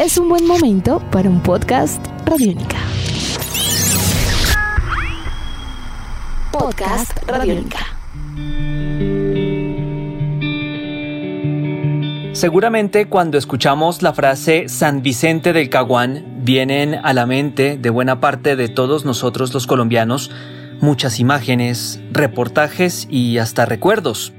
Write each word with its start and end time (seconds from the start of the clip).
es 0.00 0.16
un 0.16 0.30
buen 0.30 0.46
momento 0.46 0.98
para 1.10 1.28
un 1.28 1.42
podcast 1.42 2.02
Radiónica. 2.24 2.78
Podcast 6.50 7.12
Radiónica. 7.26 7.80
Seguramente 12.32 13.08
cuando 13.08 13.36
escuchamos 13.36 14.00
la 14.00 14.14
frase 14.14 14.70
San 14.70 15.02
Vicente 15.02 15.52
del 15.52 15.68
Caguán 15.68 16.24
vienen 16.44 16.94
a 16.94 17.12
la 17.12 17.26
mente 17.26 17.76
de 17.76 17.90
buena 17.90 18.20
parte 18.20 18.56
de 18.56 18.68
todos 18.68 19.04
nosotros 19.04 19.52
los 19.52 19.66
colombianos 19.66 20.30
muchas 20.80 21.20
imágenes, 21.20 22.00
reportajes 22.10 23.06
y 23.10 23.36
hasta 23.36 23.66
recuerdos. 23.66 24.32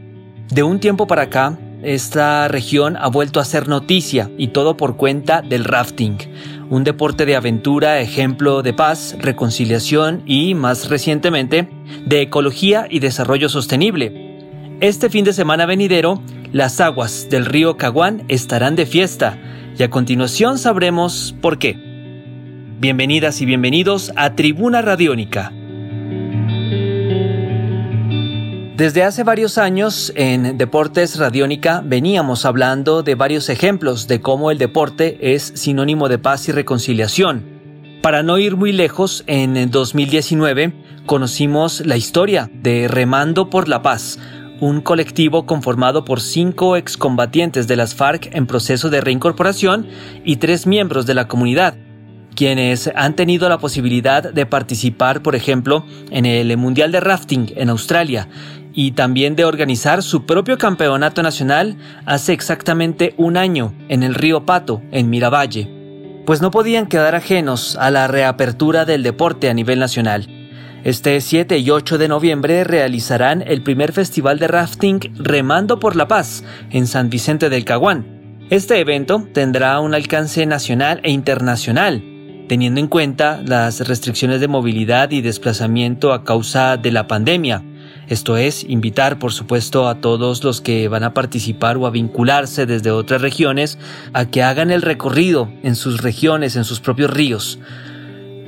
De 0.50 0.64
un 0.64 0.80
tiempo 0.80 1.06
para 1.06 1.24
acá, 1.24 1.60
esta 1.84 2.48
región 2.48 2.98
ha 2.98 3.08
vuelto 3.08 3.40
a 3.40 3.46
ser 3.46 3.68
noticia 3.68 4.30
y 4.38 4.50
todo 4.50 4.78
por 4.78 4.98
cuenta 4.98 5.42
del 5.42 5.64
rafting, 5.64 6.18
un 6.70 6.84
deporte 6.84 7.26
de 7.26 7.36
aventura, 7.36 8.00
ejemplo 8.00 8.62
de 8.62 8.74
paz, 8.74 9.16
reconciliación 9.20 10.24
y, 10.26 10.54
más 10.54 10.90
recientemente, 10.90 11.70
de 12.06 12.22
ecología 12.22 12.88
y 12.90 13.00
desarrollo 13.00 13.50
sostenible. 13.50 14.78
Este 14.80 15.10
fin 15.10 15.26
de 15.26 15.34
semana 15.34 15.66
venidero, 15.66 16.22
las 16.52 16.80
aguas 16.80 17.28
del 17.30 17.46
río 17.46 17.78
Caguán 17.78 18.24
estarán 18.28 18.76
de 18.76 18.86
fiesta 18.86 19.38
y 19.78 19.84
a 19.84 19.90
continuación 19.90 20.58
sabremos 20.58 21.36
por 21.42 21.58
qué. 21.58 21.78
Bienvenidas 22.80 23.42
y 23.42 23.46
bienvenidos 23.46 24.12
a 24.16 24.36
Tribuna 24.36 24.82
Radiónica 24.82 25.54
Desde 28.76 29.04
hace 29.04 29.24
varios 29.24 29.58
años 29.58 30.14
en 30.16 30.58
Deportes 30.58 31.20
Radiónica 31.20 31.84
veníamos 31.86 32.46
hablando 32.46 33.04
de 33.04 33.16
varios 33.16 33.50
ejemplos 33.50 34.08
de 34.08 34.22
cómo 34.22 34.50
el 34.50 34.58
deporte 34.58 35.34
es 35.36 35.52
sinónimo 35.56 36.08
de 36.08 36.18
paz 36.18 36.48
y 36.48 36.54
reconciliación. 36.54 37.44
Para 38.02 38.24
no 38.24 38.38
ir 38.38 38.56
muy 38.56 38.72
lejos, 38.72 39.24
en 39.28 39.70
2019 39.70 40.74
conocimos 41.06 41.86
la 41.86 41.98
historia 41.98 42.50
de 42.54 42.88
Remando 42.88 43.50
por 43.50 43.68
la 43.68 43.82
Paz, 43.82 44.18
un 44.62 44.82
colectivo 44.82 45.46
conformado 45.46 46.06
por 46.06 46.22
cinco 46.22 46.78
excombatientes 46.78 47.68
de 47.68 47.76
las 47.76 47.94
FARC 47.94 48.34
en 48.34 48.48
proceso 48.48 48.90
de 48.90 49.02
reincorporación 49.02 49.86
y 50.24 50.38
tres 50.38 50.66
miembros 50.66 51.06
de 51.06 51.14
la 51.14 51.28
comunidad, 51.28 51.76
quienes 52.36 52.90
han 52.96 53.16
tenido 53.16 53.50
la 53.50 53.58
posibilidad 53.58 54.32
de 54.32 54.46
participar, 54.46 55.22
por 55.22 55.36
ejemplo, 55.36 55.86
en 56.10 56.26
el 56.26 56.56
Mundial 56.58 56.92
de 56.92 57.02
Rafting 57.02 57.54
en 57.56 57.70
Australia 57.70 58.28
y 58.74 58.92
también 58.92 59.36
de 59.36 59.46
organizar 59.46 60.04
su 60.04 60.26
propio 60.26 60.58
campeonato 60.58 61.24
nacional 61.24 61.78
hace 62.06 62.34
exactamente 62.34 63.14
un 63.18 63.38
año 63.38 63.74
en 63.90 64.04
el 64.04 64.16
río 64.16 64.46
Pato, 64.46 64.82
en 64.92 65.10
Miravalle, 65.10 65.70
pues 66.26 66.42
no 66.42 66.52
podían 66.52 66.88
quedar 66.88 67.16
ajenos 67.16 67.76
a 67.76 67.92
la 67.92 68.08
reapertura 68.08 68.86
del 68.86 69.04
deporte 69.04 69.50
a 69.50 69.54
nivel 69.54 69.80
nacional. 69.80 70.28
Este 70.84 71.22
7 71.22 71.60
y 71.60 71.70
8 71.70 71.98
de 71.98 72.08
noviembre 72.08 72.64
realizarán 72.64 73.44
el 73.46 73.62
primer 73.62 73.92
festival 73.92 74.40
de 74.40 74.48
rafting 74.48 75.00
Remando 75.16 75.80
por 75.80 75.96
la 75.96 76.08
Paz 76.08 76.44
en 76.72 76.88
San 76.88 77.10
Vicente 77.10 77.50
del 77.50 77.66
Caguán. 77.66 78.48
Este 78.50 78.80
evento 78.80 79.28
tendrá 79.32 79.80
un 79.80 79.94
alcance 79.94 80.46
nacional 80.46 81.00
e 81.04 81.12
internacional, 81.12 82.04
teniendo 82.48 82.80
en 82.80 82.88
cuenta 82.88 83.42
las 83.46 83.88
restricciones 83.88 84.42
de 84.42 84.48
movilidad 84.48 85.12
y 85.12 85.22
desplazamiento 85.22 86.14
a 86.14 86.24
causa 86.24 86.78
de 86.78 86.92
la 86.92 87.08
pandemia, 87.08 87.64
esto 88.12 88.36
es, 88.36 88.66
invitar 88.66 89.20
por 89.20 89.32
supuesto 89.32 89.88
a 89.88 90.02
todos 90.02 90.44
los 90.44 90.60
que 90.60 90.90
van 90.90 91.06
a 91.06 91.14
participar 91.14 91.78
o 91.78 91.88
a 91.88 91.92
vincularse 91.92 92.66
desde 92.66 92.92
otras 92.92 93.22
regiones 93.22 93.78
a 94.12 94.26
que 94.26 94.44
hagan 94.44 94.70
el 94.70 94.82
recorrido 94.82 95.50
en 95.64 95.78
sus 95.78 96.02
regiones, 96.02 96.58
en 96.58 96.66
sus 96.66 96.82
propios 96.82 97.10
ríos. 97.10 97.58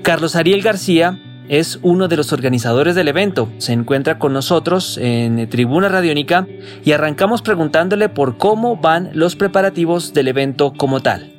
Carlos 0.02 0.36
Ariel 0.36 0.62
García 0.62 1.18
es 1.48 1.80
uno 1.82 2.10
de 2.10 2.18
los 2.18 2.34
organizadores 2.34 2.94
del 2.94 3.08
evento. 3.08 3.50
Se 3.58 3.72
encuentra 3.72 4.20
con 4.20 4.34
nosotros 4.34 4.98
en 4.98 5.48
Tribuna 5.48 5.88
Radiónica 5.88 6.46
y 6.84 6.92
arrancamos 6.92 7.42
preguntándole 7.42 8.10
por 8.10 8.38
cómo 8.38 8.76
van 8.76 9.12
los 9.14 9.38
preparativos 9.38 10.14
del 10.14 10.28
evento 10.28 10.74
como 10.76 11.00
tal. 11.00 11.33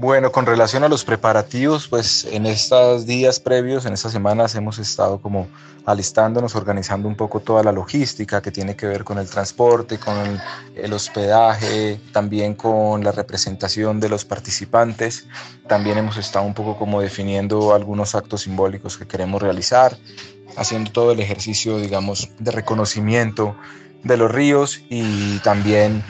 Bueno, 0.00 0.30
con 0.30 0.46
relación 0.46 0.84
a 0.84 0.88
los 0.88 1.04
preparativos, 1.04 1.88
pues 1.88 2.24
en 2.30 2.46
estos 2.46 3.04
días 3.04 3.40
previos, 3.40 3.84
en 3.84 3.94
estas 3.94 4.12
semanas 4.12 4.54
hemos 4.54 4.78
estado 4.78 5.20
como 5.20 5.48
alistándonos, 5.86 6.54
organizando 6.54 7.08
un 7.08 7.16
poco 7.16 7.40
toda 7.40 7.64
la 7.64 7.72
logística 7.72 8.40
que 8.40 8.52
tiene 8.52 8.76
que 8.76 8.86
ver 8.86 9.02
con 9.02 9.18
el 9.18 9.28
transporte, 9.28 9.98
con 9.98 10.14
el, 10.76 10.92
hospedaje, 10.92 12.00
también 12.12 12.54
con 12.54 13.02
la 13.02 13.10
representación 13.10 13.98
de 13.98 14.08
los 14.08 14.24
participantes. 14.24 15.26
También 15.66 15.98
hemos 15.98 16.16
estado 16.16 16.46
un 16.46 16.54
poco 16.54 16.76
como 16.76 17.00
definiendo 17.00 17.74
algunos 17.74 18.14
actos 18.14 18.42
simbólicos 18.42 18.98
que 18.98 19.08
queremos 19.08 19.42
realizar, 19.42 19.98
haciendo 20.56 20.92
todo 20.92 21.10
el 21.10 21.18
ejercicio, 21.18 21.76
digamos, 21.78 22.30
de 22.38 22.52
reconocimiento 22.52 23.56
de 24.04 24.16
los 24.16 24.30
ríos 24.30 24.80
y 24.88 25.38
también 25.40 26.02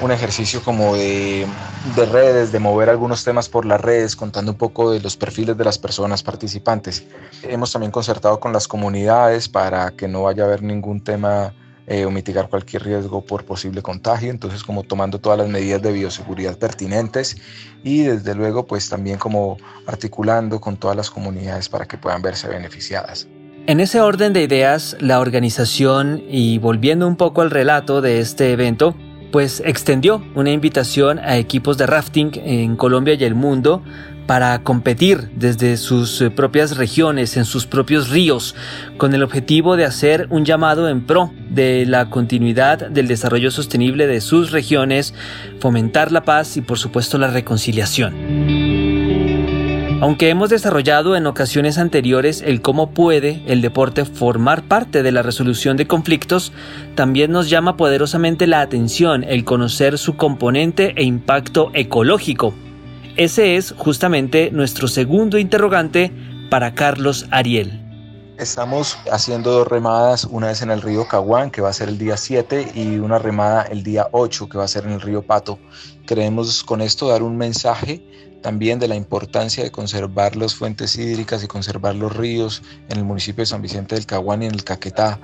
un 0.00 0.10
ejercicio 0.10 0.62
como 0.62 0.96
de, 0.96 1.46
de, 1.94 2.06
redes, 2.06 2.52
de 2.52 2.58
mover 2.58 2.90
algunos 2.90 3.24
temas 3.24 3.48
por 3.48 3.64
las 3.64 3.80
redes, 3.80 4.16
contando 4.16 4.52
un 4.52 4.58
poco 4.58 4.90
de 4.90 5.00
los 5.00 5.16
perfiles 5.16 5.56
de 5.56 5.64
las 5.64 5.78
personas 5.78 6.22
participantes. 6.22 7.04
Hemos 7.42 7.72
también 7.72 7.92
concertado 7.92 8.40
con 8.40 8.52
las 8.52 8.66
comunidades 8.66 9.48
para 9.48 9.90
que 9.92 10.08
no 10.08 10.22
vaya 10.24 10.42
a 10.42 10.46
haber 10.46 10.62
ningún 10.62 11.02
tema 11.02 11.54
eh, 11.86 12.06
o 12.06 12.10
mitigar 12.10 12.48
cualquier 12.48 12.82
riesgo 12.82 13.24
por 13.24 13.44
posible 13.44 13.82
contagio, 13.82 14.30
entonces 14.30 14.64
como 14.64 14.84
tomando 14.84 15.20
todas 15.20 15.38
las 15.38 15.48
medidas 15.48 15.82
de 15.82 15.92
bioseguridad 15.92 16.58
pertinentes 16.58 17.36
y 17.82 18.02
desde 18.02 18.34
luego 18.34 18.66
pues 18.66 18.88
también 18.88 19.18
como 19.18 19.58
articulando 19.86 20.60
con 20.60 20.78
todas 20.78 20.96
las 20.96 21.10
comunidades 21.10 21.68
para 21.68 21.86
que 21.86 21.98
puedan 21.98 22.22
verse 22.22 22.48
beneficiadas. 22.48 23.28
En 23.66 23.80
ese 23.80 24.02
orden 24.02 24.34
de 24.34 24.42
ideas, 24.42 24.94
la 25.00 25.20
organización, 25.20 26.22
y 26.28 26.58
volviendo 26.58 27.08
un 27.08 27.16
poco 27.16 27.40
al 27.40 27.50
relato 27.50 28.02
de 28.02 28.20
este 28.20 28.52
evento, 28.52 28.94
pues 29.32 29.62
extendió 29.64 30.22
una 30.34 30.50
invitación 30.50 31.18
a 31.18 31.38
equipos 31.38 31.78
de 31.78 31.86
rafting 31.86 32.32
en 32.44 32.76
Colombia 32.76 33.14
y 33.14 33.24
el 33.24 33.34
mundo 33.34 33.82
para 34.26 34.62
competir 34.62 35.30
desde 35.34 35.78
sus 35.78 36.20
eh, 36.20 36.30
propias 36.30 36.76
regiones, 36.76 37.38
en 37.38 37.46
sus 37.46 37.66
propios 37.66 38.10
ríos, 38.10 38.54
con 38.98 39.14
el 39.14 39.22
objetivo 39.22 39.76
de 39.76 39.86
hacer 39.86 40.26
un 40.28 40.44
llamado 40.44 40.90
en 40.90 41.06
pro 41.06 41.32
de 41.48 41.86
la 41.86 42.10
continuidad 42.10 42.90
del 42.90 43.08
desarrollo 43.08 43.50
sostenible 43.50 44.06
de 44.06 44.20
sus 44.20 44.50
regiones, 44.50 45.14
fomentar 45.58 46.12
la 46.12 46.22
paz 46.24 46.58
y 46.58 46.60
por 46.60 46.78
supuesto 46.78 47.16
la 47.16 47.28
reconciliación. 47.28 48.83
Aunque 50.04 50.28
hemos 50.28 50.50
desarrollado 50.50 51.16
en 51.16 51.26
ocasiones 51.26 51.78
anteriores 51.78 52.42
el 52.42 52.60
cómo 52.60 52.90
puede 52.90 53.42
el 53.46 53.62
deporte 53.62 54.04
formar 54.04 54.68
parte 54.68 55.02
de 55.02 55.10
la 55.10 55.22
resolución 55.22 55.78
de 55.78 55.86
conflictos, 55.86 56.52
también 56.94 57.32
nos 57.32 57.48
llama 57.48 57.78
poderosamente 57.78 58.46
la 58.46 58.60
atención 58.60 59.24
el 59.24 59.46
conocer 59.46 59.96
su 59.96 60.18
componente 60.18 60.92
e 60.98 61.04
impacto 61.04 61.70
ecológico. 61.72 62.52
Ese 63.16 63.56
es 63.56 63.72
justamente 63.78 64.50
nuestro 64.50 64.88
segundo 64.88 65.38
interrogante 65.38 66.12
para 66.50 66.74
Carlos 66.74 67.26
Ariel. 67.30 67.80
Estamos 68.36 68.98
haciendo 69.10 69.52
dos 69.52 69.68
remadas, 69.68 70.24
una 70.24 70.48
vez 70.48 70.60
en 70.60 70.70
el 70.70 70.82
río 70.82 71.08
Caguán, 71.08 71.50
que 71.50 71.62
va 71.62 71.70
a 71.70 71.72
ser 71.72 71.88
el 71.88 71.96
día 71.96 72.18
7, 72.18 72.72
y 72.74 72.98
una 72.98 73.18
remada 73.18 73.62
el 73.62 73.82
día 73.82 74.08
8, 74.12 74.50
que 74.50 74.58
va 74.58 74.64
a 74.64 74.68
ser 74.68 74.84
en 74.84 74.92
el 74.92 75.00
río 75.00 75.22
Pato. 75.22 75.58
Queremos 76.04 76.62
con 76.62 76.82
esto 76.82 77.08
dar 77.08 77.22
un 77.22 77.38
mensaje 77.38 78.04
también 78.44 78.78
de 78.78 78.88
la 78.88 78.94
importancia 78.94 79.64
de 79.64 79.70
conservar 79.70 80.36
las 80.36 80.54
fuentes 80.54 80.96
hídricas 80.96 81.42
y 81.42 81.46
conservar 81.46 81.94
los 81.94 82.14
ríos 82.14 82.62
en 82.90 82.98
el 82.98 83.04
municipio 83.04 83.40
de 83.40 83.46
San 83.46 83.62
Vicente 83.62 83.94
del 83.94 84.04
Caguán 84.04 84.42
y 84.42 84.46
en 84.46 84.52
el 84.52 84.62
Caquetá, 84.62 85.18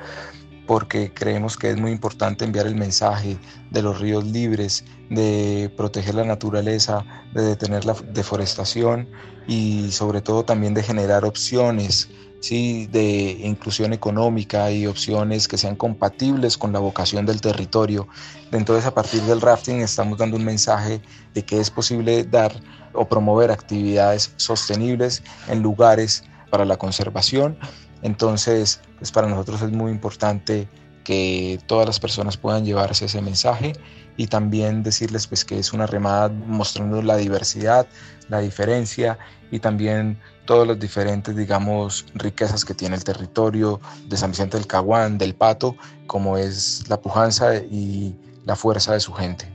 porque 0.66 1.12
creemos 1.12 1.59
que 1.59 1.69
es 1.69 1.76
muy 1.76 1.91
importante 1.91 2.47
enviar 2.47 2.66
el 2.66 2.76
mensaje 2.76 3.36
de 3.70 3.82
los 3.82 4.00
ríos 4.00 4.25
libres, 4.25 4.86
de 5.10 5.70
proteger 5.76 6.14
la 6.14 6.25
naturaleza, 6.25 7.04
de 7.34 7.42
detener 7.42 7.84
la 7.84 7.92
deforestación 7.92 9.06
y 9.47 9.92
sobre 9.92 10.22
todo 10.22 10.47
también 10.47 10.72
de 10.72 10.83
generar 10.83 11.27
opciones 11.27 12.09
¿sí? 12.41 12.87
de 12.91 13.39
inclusión 13.42 13.92
económica 13.92 14.71
y 14.71 14.87
opciones 14.87 15.47
que 15.47 15.59
sean 15.59 15.77
compatibles 15.77 16.59
con 16.59 16.72
la 16.72 16.78
vocación 16.78 17.27
del 17.27 17.41
territorio. 17.41 18.09
Entonces, 18.53 18.87
a 18.87 18.95
partir 18.95 19.22
del 19.22 19.41
rafting 19.41 19.81
estamos 19.81 20.19
dando 20.19 20.37
un 20.37 20.45
mensaje 20.45 21.01
de 21.34 21.45
que 21.45 21.60
es 21.60 21.71
posible 21.71 22.25
dar 22.25 22.53
o 22.92 23.09
promover 23.09 23.51
actividades 23.51 24.33
sostenibles 24.37 25.22
en 25.48 25.63
lugares 25.63 26.25
para 26.51 26.65
la 26.65 26.77
conservación. 26.77 27.59
Entonces, 28.03 28.81
pues 28.98 29.13
para 29.13 29.28
nosotros 29.28 29.63
es 29.63 29.71
muy 29.71 29.93
importante 29.93 30.69
que 31.04 31.59
todas 31.66 31.86
las 31.86 32.01
personas 32.01 32.36
puedan 32.36 32.65
llevarse 32.65 33.07
ese 33.07 33.22
mensaje 33.22 33.72
y 34.21 34.27
también 34.27 34.83
decirles 34.83 35.27
pues 35.27 35.47
que 35.47 35.59
es 35.59 35.72
una 35.72 35.87
remada 35.87 36.28
mostrando 36.28 37.01
la 37.01 37.17
diversidad, 37.17 37.87
la 38.28 38.41
diferencia 38.41 39.19
y 39.51 39.61
también 39.61 40.19
todas 40.45 40.69
las 40.69 40.78
diferentes, 40.78 41.34
digamos, 41.34 42.05
riquezas 42.13 42.67
que 42.67 42.75
tiene 42.75 42.97
el 42.97 43.03
territorio 43.03 43.81
de 44.09 44.19
San 44.19 44.33
Vicente 44.33 44.59
del 44.59 44.67
Caguán, 44.67 45.17
del 45.17 45.34
Pato, 45.34 45.75
como 46.07 46.37
es 46.37 46.84
la 46.91 47.01
pujanza 47.01 47.57
y 47.57 48.15
la 48.45 48.57
fuerza 48.57 48.93
de 48.93 49.01
su 49.01 49.15
gente. 49.15 49.51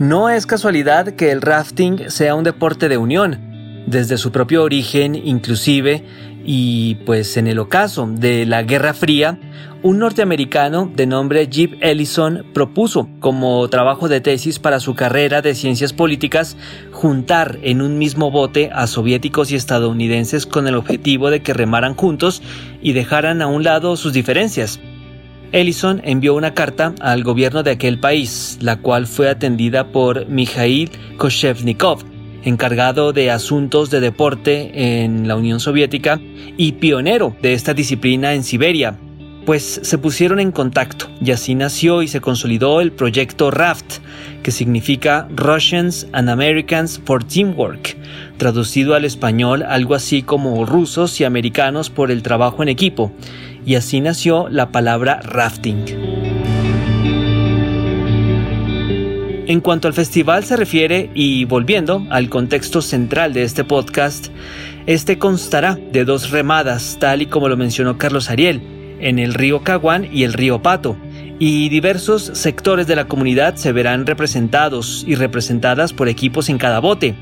No 0.00 0.28
es 0.28 0.46
casualidad 0.46 1.14
que 1.14 1.30
el 1.30 1.40
rafting 1.40 2.10
sea 2.10 2.34
un 2.34 2.42
deporte 2.42 2.88
de 2.88 2.96
unión. 2.96 3.84
Desde 3.86 4.18
su 4.18 4.32
propio 4.32 4.64
origen, 4.64 5.14
inclusive, 5.14 6.04
y 6.44 6.96
pues 7.06 7.36
en 7.36 7.46
el 7.46 7.58
ocaso 7.58 8.06
de 8.06 8.46
la 8.46 8.62
Guerra 8.62 8.94
Fría, 8.94 9.38
un 9.82 9.98
norteamericano 9.98 10.90
de 10.94 11.06
nombre 11.06 11.48
Jeep 11.48 11.74
Ellison 11.80 12.44
propuso 12.52 13.08
como 13.20 13.68
trabajo 13.68 14.08
de 14.08 14.20
tesis 14.20 14.58
para 14.58 14.80
su 14.80 14.94
carrera 14.94 15.42
de 15.42 15.54
ciencias 15.54 15.92
políticas 15.92 16.56
juntar 16.92 17.58
en 17.62 17.82
un 17.82 17.98
mismo 17.98 18.30
bote 18.30 18.70
a 18.72 18.86
soviéticos 18.86 19.50
y 19.50 19.56
estadounidenses 19.56 20.46
con 20.46 20.68
el 20.68 20.76
objetivo 20.76 21.30
de 21.30 21.42
que 21.42 21.54
remaran 21.54 21.94
juntos 21.94 22.42
y 22.80 22.92
dejaran 22.92 23.42
a 23.42 23.48
un 23.48 23.64
lado 23.64 23.96
sus 23.96 24.12
diferencias. 24.12 24.80
Ellison 25.52 26.00
envió 26.04 26.34
una 26.34 26.54
carta 26.54 26.94
al 27.00 27.22
gobierno 27.24 27.62
de 27.62 27.72
aquel 27.72 28.00
país, 28.00 28.58
la 28.62 28.76
cual 28.76 29.06
fue 29.06 29.28
atendida 29.28 29.88
por 29.88 30.26
Mikhail 30.26 30.90
Koshevnikov, 31.18 32.04
encargado 32.44 33.12
de 33.12 33.30
asuntos 33.30 33.90
de 33.90 34.00
deporte 34.00 35.02
en 35.02 35.28
la 35.28 35.36
Unión 35.36 35.60
Soviética 35.60 36.20
y 36.56 36.72
pionero 36.72 37.36
de 37.42 37.54
esta 37.54 37.74
disciplina 37.74 38.34
en 38.34 38.44
Siberia, 38.44 38.98
pues 39.44 39.80
se 39.82 39.98
pusieron 39.98 40.40
en 40.40 40.52
contacto 40.52 41.06
y 41.20 41.32
así 41.32 41.54
nació 41.54 42.02
y 42.02 42.08
se 42.08 42.20
consolidó 42.20 42.80
el 42.80 42.92
proyecto 42.92 43.50
RAFT, 43.50 43.98
que 44.42 44.50
significa 44.50 45.28
Russians 45.34 46.06
and 46.12 46.28
Americans 46.28 47.00
for 47.04 47.24
Teamwork, 47.24 47.96
traducido 48.36 48.94
al 48.94 49.04
español 49.04 49.62
algo 49.62 49.94
así 49.94 50.22
como 50.22 50.64
rusos 50.64 51.20
y 51.20 51.24
americanos 51.24 51.90
por 51.90 52.10
el 52.10 52.22
trabajo 52.22 52.62
en 52.62 52.68
equipo, 52.68 53.12
y 53.66 53.74
así 53.76 54.00
nació 54.00 54.48
la 54.48 54.70
palabra 54.70 55.20
rafting. 55.22 56.21
En 59.52 59.60
cuanto 59.60 59.86
al 59.86 59.92
festival 59.92 60.44
se 60.44 60.56
refiere, 60.56 61.10
y 61.12 61.44
volviendo 61.44 62.06
al 62.08 62.30
contexto 62.30 62.80
central 62.80 63.34
de 63.34 63.42
este 63.42 63.64
podcast, 63.64 64.28
este 64.86 65.18
constará 65.18 65.74
de 65.92 66.06
dos 66.06 66.30
remadas, 66.30 66.96
tal 66.98 67.20
y 67.20 67.26
como 67.26 67.50
lo 67.50 67.58
mencionó 67.58 67.98
Carlos 67.98 68.30
Ariel, 68.30 68.62
en 68.98 69.18
el 69.18 69.34
río 69.34 69.62
Caguán 69.62 70.08
y 70.10 70.22
el 70.22 70.32
río 70.32 70.62
Pato, 70.62 70.96
y 71.38 71.68
diversos 71.68 72.30
sectores 72.32 72.86
de 72.86 72.96
la 72.96 73.08
comunidad 73.08 73.56
se 73.56 73.72
verán 73.72 74.06
representados 74.06 75.04
y 75.06 75.16
representadas 75.16 75.92
por 75.92 76.08
equipos 76.08 76.48
en 76.48 76.56
cada 76.56 76.78
bote, 76.78 77.14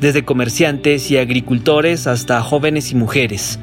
desde 0.00 0.24
comerciantes 0.24 1.10
y 1.10 1.18
agricultores 1.18 2.06
hasta 2.06 2.40
jóvenes 2.40 2.92
y 2.92 2.94
mujeres. 2.94 3.58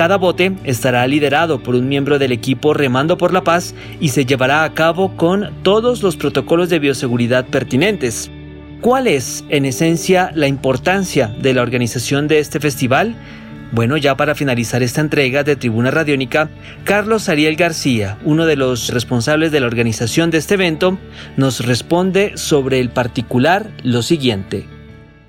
Cada 0.00 0.16
bote 0.16 0.56
estará 0.64 1.06
liderado 1.06 1.62
por 1.62 1.74
un 1.74 1.86
miembro 1.86 2.18
del 2.18 2.32
equipo 2.32 2.72
remando 2.72 3.18
por 3.18 3.34
la 3.34 3.44
paz 3.44 3.74
y 4.00 4.08
se 4.08 4.24
llevará 4.24 4.64
a 4.64 4.72
cabo 4.72 5.14
con 5.14 5.52
todos 5.62 6.02
los 6.02 6.16
protocolos 6.16 6.70
de 6.70 6.78
bioseguridad 6.78 7.44
pertinentes. 7.44 8.30
¿Cuál 8.80 9.06
es, 9.06 9.44
en 9.50 9.66
esencia, 9.66 10.32
la 10.34 10.46
importancia 10.46 11.26
de 11.26 11.52
la 11.52 11.60
organización 11.60 12.28
de 12.28 12.38
este 12.38 12.60
festival? 12.60 13.14
Bueno, 13.72 13.98
ya 13.98 14.16
para 14.16 14.34
finalizar 14.34 14.82
esta 14.82 15.02
entrega 15.02 15.44
de 15.44 15.56
Tribuna 15.56 15.90
Radiónica, 15.90 16.48
Carlos 16.84 17.28
Ariel 17.28 17.56
García, 17.56 18.16
uno 18.24 18.46
de 18.46 18.56
los 18.56 18.88
responsables 18.88 19.52
de 19.52 19.60
la 19.60 19.66
organización 19.66 20.30
de 20.30 20.38
este 20.38 20.54
evento, 20.54 20.96
nos 21.36 21.66
responde 21.66 22.38
sobre 22.38 22.80
el 22.80 22.88
particular 22.88 23.70
lo 23.82 24.00
siguiente. 24.00 24.66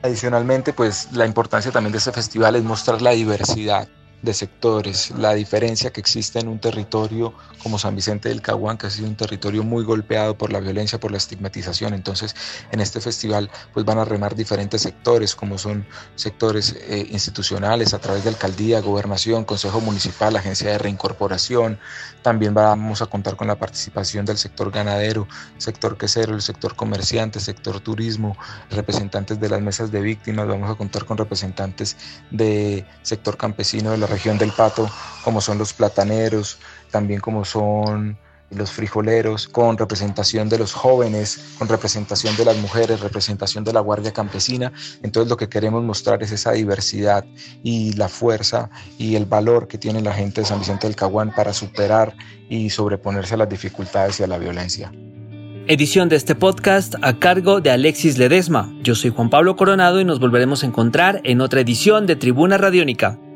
Adicionalmente, 0.01 0.71
pues 0.71 1.09
la 1.11 1.25
importancia 1.25 1.73
también 1.73 1.91
de 1.91 1.97
este 1.97 2.13
festival 2.13 2.55
es 2.55 2.63
mostrar 2.63 3.01
la 3.01 3.11
diversidad 3.11 3.89
de 4.21 4.33
sectores, 4.33 5.11
la 5.11 5.33
diferencia 5.33 5.91
que 5.91 5.99
existe 5.99 6.39
en 6.39 6.47
un 6.47 6.59
territorio 6.59 7.33
como 7.63 7.79
San 7.79 7.95
Vicente 7.95 8.29
del 8.29 8.41
Caguán, 8.41 8.77
que 8.77 8.87
ha 8.87 8.89
sido 8.89 9.07
un 9.07 9.15
territorio 9.15 9.63
muy 9.63 9.83
golpeado 9.83 10.37
por 10.37 10.51
la 10.51 10.59
violencia, 10.59 10.99
por 10.99 11.11
la 11.11 11.17
estigmatización. 11.17 11.93
Entonces, 11.93 12.35
en 12.71 12.81
este 12.81 13.01
festival 13.01 13.49
pues 13.73 13.85
van 13.85 13.97
a 13.97 14.05
remar 14.05 14.35
diferentes 14.35 14.81
sectores, 14.81 15.35
como 15.35 15.57
son 15.57 15.85
sectores 16.15 16.75
eh, 16.79 17.07
institucionales 17.11 17.93
a 17.93 17.99
través 17.99 18.23
de 18.23 18.29
alcaldía, 18.29 18.79
gobernación, 18.81 19.43
consejo 19.43 19.81
municipal, 19.81 20.35
agencia 20.35 20.71
de 20.71 20.77
reincorporación. 20.77 21.79
También 22.21 22.53
vamos 22.53 23.01
a 23.01 23.07
contar 23.07 23.35
con 23.35 23.47
la 23.47 23.57
participación 23.57 24.25
del 24.25 24.37
sector 24.37 24.71
ganadero, 24.71 25.27
sector 25.57 25.97
quesero, 25.97 26.35
el 26.35 26.41
sector 26.41 26.75
comerciante, 26.75 27.39
sector 27.39 27.79
turismo, 27.79 28.37
representantes 28.69 29.39
de 29.39 29.49
las 29.49 29.61
mesas 29.61 29.91
de 29.91 30.01
víctimas, 30.01 30.47
vamos 30.47 30.69
a 30.69 30.75
contar 30.75 31.05
con 31.05 31.17
representantes 31.17 31.97
del 32.29 32.85
sector 33.01 33.37
campesino 33.37 33.91
de 33.91 33.97
la 33.97 34.07
región 34.11 34.37
del 34.37 34.51
Pato, 34.51 34.87
como 35.23 35.41
son 35.41 35.57
los 35.57 35.73
plataneros, 35.73 36.59
también 36.91 37.19
como 37.19 37.43
son 37.45 38.17
los 38.51 38.71
frijoleros, 38.71 39.47
con 39.47 39.77
representación 39.77 40.49
de 40.49 40.59
los 40.59 40.73
jóvenes, 40.73 41.55
con 41.57 41.67
representación 41.67 42.35
de 42.35 42.45
las 42.45 42.57
mujeres, 42.57 42.99
representación 42.99 43.63
de 43.63 43.73
la 43.73 43.79
Guardia 43.79 44.11
Campesina. 44.11 44.71
Entonces 45.03 45.29
lo 45.29 45.37
que 45.37 45.47
queremos 45.47 45.83
mostrar 45.83 46.21
es 46.21 46.31
esa 46.31 46.51
diversidad 46.51 47.25
y 47.63 47.93
la 47.93 48.09
fuerza 48.09 48.69
y 48.97 49.15
el 49.15 49.25
valor 49.25 49.67
que 49.67 49.77
tiene 49.77 50.01
la 50.01 50.13
gente 50.13 50.41
de 50.41 50.47
San 50.47 50.59
Vicente 50.59 50.87
del 50.87 50.95
Caguán 50.95 51.33
para 51.33 51.53
superar 51.53 52.13
y 52.49 52.69
sobreponerse 52.69 53.35
a 53.35 53.37
las 53.37 53.49
dificultades 53.49 54.19
y 54.19 54.23
a 54.23 54.27
la 54.27 54.37
violencia. 54.37 54.91
Edición 55.67 56.09
de 56.09 56.17
este 56.17 56.35
podcast 56.35 56.95
a 57.01 57.19
cargo 57.19 57.61
de 57.61 57.69
Alexis 57.69 58.17
Ledesma. 58.17 58.73
Yo 58.81 58.95
soy 58.95 59.11
Juan 59.11 59.29
Pablo 59.29 59.55
Coronado 59.55 60.01
y 60.01 60.05
nos 60.05 60.19
volveremos 60.19 60.63
a 60.63 60.65
encontrar 60.65 61.21
en 61.23 61.39
otra 61.39 61.61
edición 61.61 62.07
de 62.07 62.17
Tribuna 62.17 62.57
Radiónica. 62.57 63.17